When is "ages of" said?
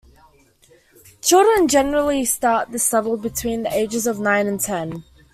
3.71-4.19